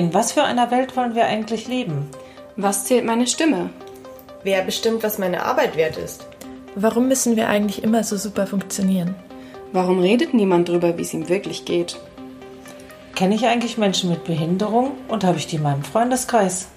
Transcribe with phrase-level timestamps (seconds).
[0.00, 2.08] In was für einer Welt wollen wir eigentlich leben?
[2.56, 3.68] Was zählt meine Stimme?
[4.42, 6.26] Wer bestimmt, was meine Arbeit wert ist?
[6.74, 9.14] Warum müssen wir eigentlich immer so super funktionieren?
[9.74, 11.98] Warum redet niemand drüber, wie es ihm wirklich geht?
[13.14, 16.68] Kenne ich eigentlich Menschen mit Behinderung und habe ich die in meinem Freundeskreis?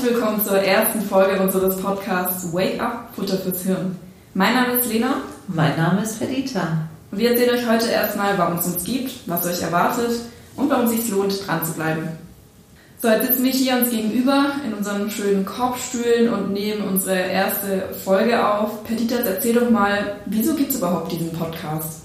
[0.00, 3.96] Herzlich willkommen zur ersten Folge unseres Podcasts Wake Up, Futter fürs Hirn.
[4.32, 5.16] Mein Name ist Lena.
[5.46, 6.88] Mein Name ist Perdita.
[7.10, 10.12] Und wir erzählen euch heute erstmal, warum es uns gibt, was euch erwartet
[10.56, 12.08] und warum es sich lohnt, dran zu bleiben.
[13.02, 17.90] So, jetzt sitzen wir hier uns gegenüber in unseren schönen Korbstühlen und nehmen unsere erste
[18.02, 18.82] Folge auf.
[18.84, 22.00] Petitas, erzähl doch mal, wieso gibt es überhaupt diesen Podcast?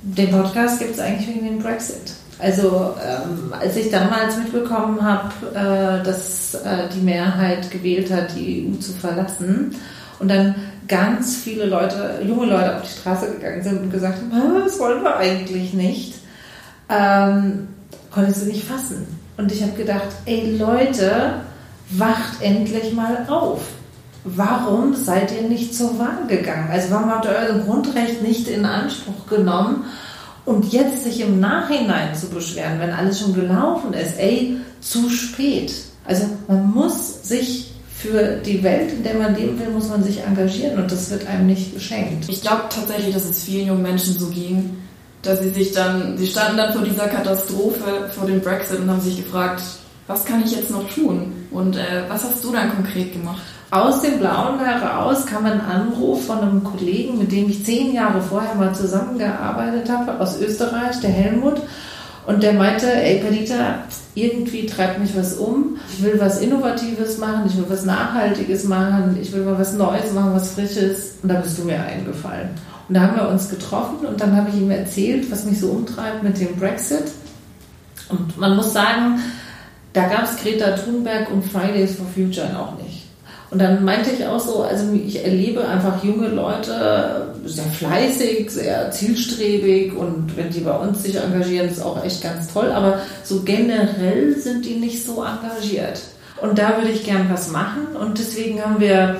[0.00, 2.14] Den Podcast gibt es eigentlich wegen dem Brexit.
[2.38, 8.72] Also ähm, als ich damals mitbekommen habe, äh, dass äh, die Mehrheit gewählt hat, die
[8.72, 9.74] EU zu verlassen
[10.20, 10.54] und dann
[10.86, 15.02] ganz viele Leute, junge Leute auf die Straße gegangen sind und gesagt haben, das wollen
[15.02, 16.14] wir eigentlich nicht,
[16.88, 17.68] ähm,
[18.12, 19.06] konnte ich sie nicht fassen.
[19.36, 21.40] Und ich habe gedacht, ey Leute,
[21.90, 23.60] wacht endlich mal auf.
[24.24, 26.68] Warum seid ihr nicht zur Wahl gegangen?
[26.70, 29.84] Also warum habt ihr euer Grundrecht nicht in Anspruch genommen?
[30.48, 35.70] Und jetzt sich im Nachhinein zu beschweren, wenn alles schon gelaufen ist, ey, zu spät.
[36.06, 40.24] Also man muss sich für die Welt, in der man leben will, muss man sich
[40.24, 42.30] engagieren und das wird einem nicht geschenkt.
[42.30, 44.78] Ich glaube tatsächlich, dass es vielen jungen Menschen so ging,
[45.20, 49.02] dass sie sich dann, sie standen dann vor dieser Katastrophe, vor dem Brexit und haben
[49.02, 49.62] sich gefragt,
[50.06, 51.30] was kann ich jetzt noch tun?
[51.50, 53.42] Und äh, was hast du dann konkret gemacht?
[53.70, 58.22] Aus dem Blauen heraus kam ein Anruf von einem Kollegen, mit dem ich zehn Jahre
[58.22, 61.60] vorher mal zusammengearbeitet habe, aus Österreich, der Helmut.
[62.26, 63.80] Und der meinte, ey Perdita,
[64.14, 65.76] irgendwie treibt mich was um.
[65.92, 70.12] Ich will was Innovatives machen, ich will was Nachhaltiges machen, ich will mal was Neues
[70.14, 71.16] machen, was Frisches.
[71.22, 72.48] Und da bist du mir eingefallen.
[72.88, 75.68] Und da haben wir uns getroffen und dann habe ich ihm erzählt, was mich so
[75.68, 77.04] umtreibt mit dem Brexit.
[78.08, 79.20] Und man muss sagen,
[79.92, 83.07] da gab es Greta Thunberg und Fridays for Future auch nicht.
[83.50, 88.90] Und dann meinte ich auch so, also ich erlebe einfach junge Leute sehr fleißig, sehr
[88.90, 92.70] zielstrebig und wenn die bei uns sich engagieren, ist auch echt ganz toll.
[92.70, 96.00] Aber so generell sind die nicht so engagiert.
[96.42, 99.16] Und da würde ich gern was machen und deswegen haben wir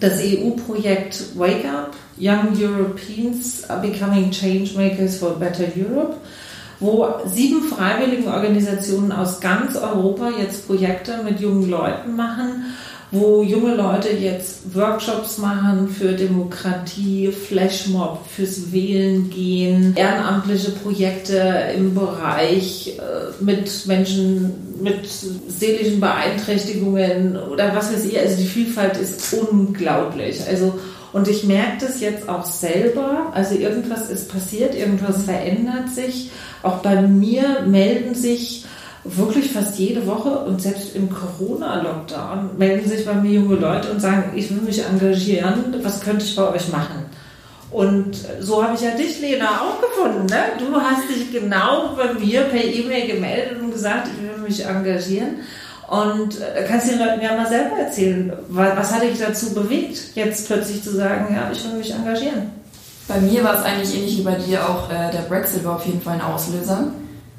[0.00, 6.16] das EU-Projekt Wake Up, Young Europeans are Becoming Changemakers for a Better Europe,
[6.80, 12.64] wo sieben freiwilligen Organisationen aus ganz Europa jetzt Projekte mit jungen Leuten machen,
[13.12, 21.94] wo junge Leute jetzt Workshops machen für Demokratie, Flashmob, fürs Wählen gehen, ehrenamtliche Projekte im
[21.94, 28.18] Bereich äh, mit Menschen mit seelischen Beeinträchtigungen oder was weiß ich.
[28.18, 30.40] Also die Vielfalt ist unglaublich.
[30.48, 30.74] Also
[31.12, 33.30] und ich merke das jetzt auch selber.
[33.34, 36.30] Also irgendwas ist passiert, irgendwas verändert sich.
[36.62, 38.64] Auch bei mir melden sich
[39.04, 44.00] wirklich fast jede Woche und selbst im Corona-Lockdown melden sich bei mir junge Leute und
[44.00, 47.06] sagen, ich will mich engagieren, was könnte ich bei euch machen?
[47.72, 50.26] Und so habe ich ja dich, Lena, auch gefunden.
[50.26, 50.42] Ne?
[50.58, 55.38] Du hast dich genau bei mir per E-Mail gemeldet und gesagt, ich will mich engagieren.
[55.88, 60.46] Und äh, kannst den Leuten ja mal selber erzählen, was hat dich dazu bewegt, jetzt
[60.46, 62.50] plötzlich zu sagen, ja, ich will mich engagieren?
[63.08, 65.86] Bei mir war es eigentlich ähnlich wie bei dir auch, äh, der Brexit war auf
[65.86, 66.92] jeden Fall ein Auslöser.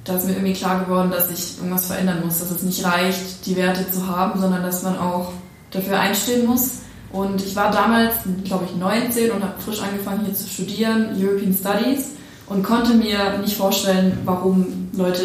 [0.03, 3.45] Da ist mir irgendwie klar geworden, dass ich irgendwas verändern muss, dass es nicht reicht,
[3.45, 5.31] die Werte zu haben, sondern dass man auch
[5.71, 6.79] dafür einstehen muss.
[7.11, 11.53] Und ich war damals, glaube ich, 19 und habe frisch angefangen hier zu studieren, European
[11.53, 12.11] Studies,
[12.47, 15.23] und konnte mir nicht vorstellen, warum Leute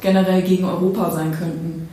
[0.00, 1.88] generell gegen Europa sein könnten.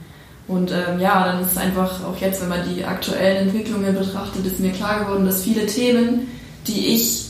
[0.48, 4.45] Und ähm, ja, dann ist es einfach auch jetzt, wenn man die aktuellen Entwicklungen betrachtet,
[4.45, 6.28] ist mir klar geworden, dass viele Themen,
[6.68, 7.26] die ich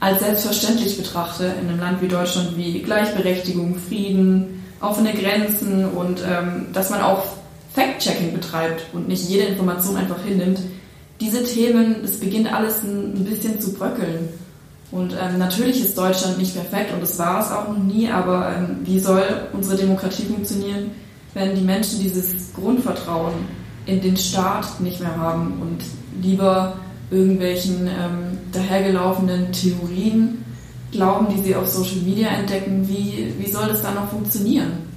[0.00, 6.66] als selbstverständlich betrachte in einem Land wie Deutschland, wie Gleichberechtigung, Frieden, offene Grenzen und ähm,
[6.72, 7.24] dass man auch
[7.74, 10.60] Fact-Checking betreibt und nicht jede Information einfach hinnimmt.
[11.20, 14.28] Diese Themen, es beginnt alles ein, bisschen zu bröckeln.
[14.90, 18.54] Und ähm, natürlich ist Deutschland nicht perfekt und das war es auch noch nie, aber
[18.56, 19.22] ähm, wie soll
[19.52, 20.92] unsere Demokratie funktionieren,
[21.34, 23.34] wenn die Menschen dieses Grundvertrauen
[23.84, 26.78] in den Staat nicht mehr haben und lieber
[27.10, 30.44] irgendwelchen ähm, dahergelaufenen Theorien
[30.92, 34.87] glauben, die sie auf Social Media entdecken, wie, wie soll das dann noch funktionieren?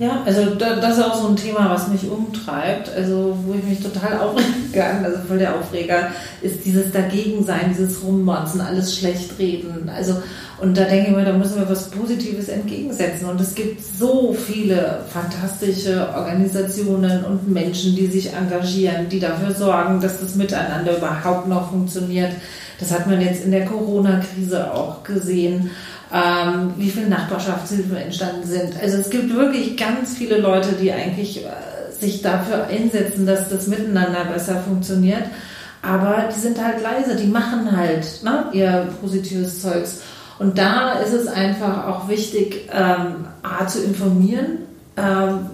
[0.00, 3.82] Ja, also das ist auch so ein Thema, was mich umtreibt, also wo ich mich
[3.82, 6.08] total aufregen kann, also voll der Aufreger,
[6.40, 9.90] ist dieses Dagegensein, dieses Rummonzen, alles schlecht reden.
[9.94, 10.14] Also,
[10.58, 13.28] und da denke ich mir, da müssen wir was Positives entgegensetzen.
[13.28, 20.00] Und es gibt so viele fantastische Organisationen und Menschen, die sich engagieren, die dafür sorgen,
[20.00, 22.32] dass das Miteinander überhaupt noch funktioniert.
[22.78, 25.70] Das hat man jetzt in der Corona-Krise auch gesehen
[26.12, 28.80] ähm, wie viele Nachbarschaftshilfen entstanden sind.
[28.80, 31.48] Also es gibt wirklich ganz viele Leute, die eigentlich äh,
[31.98, 35.24] sich dafür einsetzen, dass das Miteinander besser funktioniert.
[35.82, 40.00] Aber die sind halt leise, die machen halt ne, ihr positives Zeugs.
[40.38, 44.58] Und da ist es einfach auch wichtig, ähm, A, zu informieren,
[44.96, 45.46] ähm,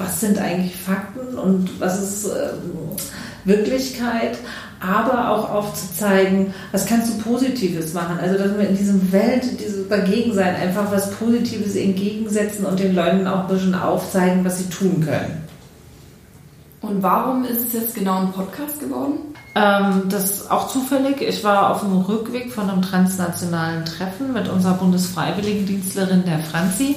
[0.00, 2.96] was sind eigentlich Fakten und was ist ähm,
[3.44, 4.38] Wirklichkeit,
[4.80, 8.18] aber auch aufzuzeigen, was kannst du Positives machen.
[8.20, 13.26] Also, dass wir in diesem Welt, dieses Dagegensein einfach was Positives entgegensetzen und den Leuten
[13.26, 15.44] auch ein bisschen aufzeigen, was sie tun können.
[16.80, 19.18] Und warum ist es jetzt genau ein Podcast geworden?
[19.54, 21.20] Ähm, das ist auch zufällig.
[21.20, 26.96] Ich war auf dem Rückweg von einem transnationalen Treffen mit unserer Bundesfreiwilligendienstlerin, der Franzi.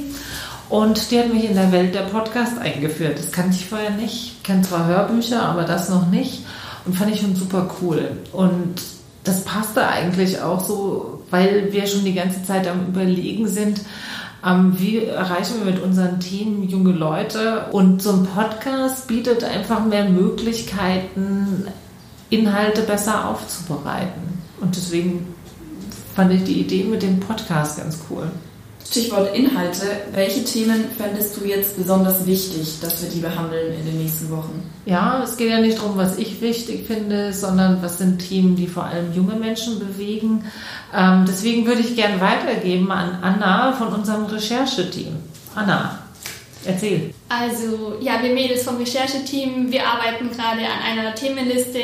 [0.69, 3.19] Und die hat mich in der Welt der Podcast eingeführt.
[3.19, 4.13] Das kannte ich vorher nicht.
[4.13, 6.45] Ich kenne zwar Hörbücher, aber das noch nicht.
[6.85, 8.17] Und fand ich schon super cool.
[8.31, 8.81] Und
[9.23, 13.81] das passte eigentlich auch so, weil wir schon die ganze Zeit am Überlegen sind,
[14.45, 17.67] ähm, wie erreichen wir mit unseren Themen junge Leute.
[17.71, 21.67] Und so ein Podcast bietet einfach mehr Möglichkeiten,
[22.29, 24.41] Inhalte besser aufzubereiten.
[24.59, 25.33] Und deswegen
[26.15, 28.29] fand ich die Idee mit dem Podcast ganz cool.
[28.85, 29.85] Stichwort Inhalte.
[30.11, 34.69] Welche Themen fändest du jetzt besonders wichtig, dass wir die behandeln in den nächsten Wochen?
[34.85, 38.67] Ja, es geht ja nicht darum, was ich wichtig finde, sondern was sind Themen, die
[38.67, 40.45] vor allem junge Menschen bewegen.
[40.93, 45.15] Ähm, deswegen würde ich gerne weitergeben an Anna von unserem Rechercheteam.
[45.55, 45.99] Anna,
[46.65, 47.13] erzähl.
[47.29, 51.79] Also, ja, wir Mädels vom Rechercheteam, wir arbeiten gerade an einer Themenliste,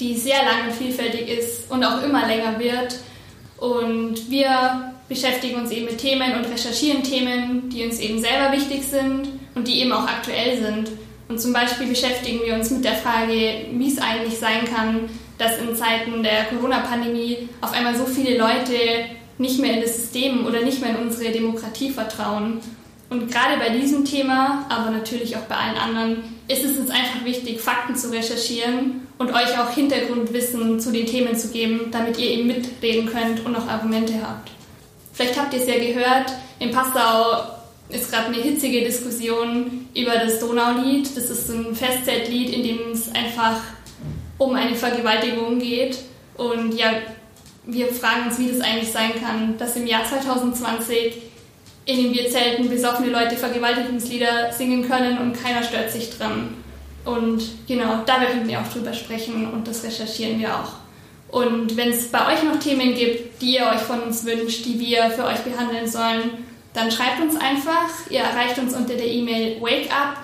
[0.00, 2.96] die sehr lang und vielfältig ist und auch immer länger wird.
[3.58, 8.82] Und wir beschäftigen uns eben mit Themen und recherchieren Themen, die uns eben selber wichtig
[8.84, 10.90] sind und die eben auch aktuell sind.
[11.28, 15.08] Und zum Beispiel beschäftigen wir uns mit der Frage, wie es eigentlich sein kann,
[15.38, 18.76] dass in Zeiten der Corona-Pandemie auf einmal so viele Leute
[19.38, 22.60] nicht mehr in das System oder nicht mehr in unsere Demokratie vertrauen.
[23.10, 27.24] Und gerade bei diesem Thema, aber natürlich auch bei allen anderen, ist es uns einfach
[27.24, 32.30] wichtig, Fakten zu recherchieren und euch auch Hintergrundwissen zu den Themen zu geben, damit ihr
[32.30, 34.50] eben mitreden könnt und auch Argumente habt.
[35.12, 37.42] Vielleicht habt ihr es ja gehört, in Passau
[37.88, 41.14] ist gerade eine hitzige Diskussion über das Donaulied.
[41.16, 43.60] Das ist ein Festzeltlied, in dem es einfach
[44.38, 45.98] um eine Vergewaltigung geht.
[46.36, 46.92] Und ja,
[47.64, 51.14] wir fragen uns, wie das eigentlich sein kann, dass im Jahr 2020
[51.84, 56.54] in den Bierzelten besoffene Leute Vergewaltigungslieder singen können und keiner stört sich dran.
[57.04, 60.81] Und genau, da werden wir auch drüber sprechen und das recherchieren wir auch.
[61.32, 64.78] Und wenn es bei euch noch Themen gibt, die ihr euch von uns wünscht, die
[64.78, 66.30] wir für euch behandeln sollen,
[66.74, 67.88] dann schreibt uns einfach.
[68.10, 70.18] Ihr erreicht uns unter der E-Mail wakeup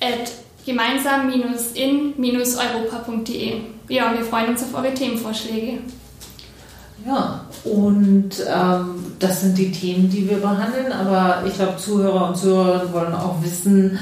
[0.00, 0.30] at
[0.64, 3.52] gemeinsam-in-europa.de.
[3.88, 5.80] Ja, wir freuen uns auf eure Themenvorschläge.
[7.04, 12.36] Ja, und ähm, das sind die Themen, die wir behandeln, aber ich glaube, Zuhörer und
[12.36, 13.98] Zuhörerinnen wollen auch wissen,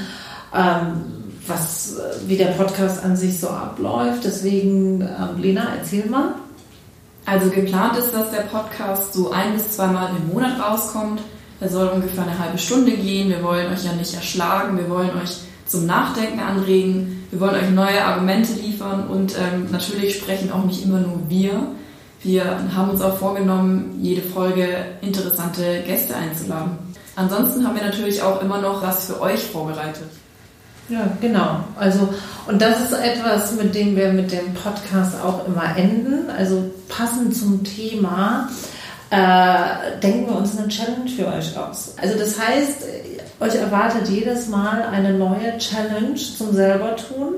[0.53, 1.01] ähm,
[1.47, 1.97] was,
[2.27, 4.23] wie der Podcast an sich so abläuft.
[4.23, 6.35] Deswegen, ähm, Lena, erzähl mal.
[7.25, 11.21] Also geplant ist, dass der Podcast so ein bis zweimal im Monat rauskommt.
[11.59, 13.29] Er soll ungefähr eine halbe Stunde gehen.
[13.29, 14.77] Wir wollen euch ja nicht erschlagen.
[14.77, 17.25] Wir wollen euch zum Nachdenken anregen.
[17.31, 21.67] Wir wollen euch neue Argumente liefern und ähm, natürlich sprechen auch nicht immer nur wir.
[22.21, 26.77] Wir haben uns auch vorgenommen, jede Folge interessante Gäste einzuladen.
[27.15, 30.09] Ansonsten haben wir natürlich auch immer noch was für euch vorbereitet.
[30.89, 31.59] Ja, genau.
[31.79, 32.09] Also,
[32.47, 36.29] und das ist etwas, mit dem wir mit dem Podcast auch immer enden.
[36.29, 38.49] Also passend zum Thema
[39.09, 41.95] äh, denken wir uns eine Challenge für euch aus.
[42.01, 42.83] Also das heißt,
[43.39, 47.35] euch erwartet jedes Mal eine neue Challenge zum selber tun.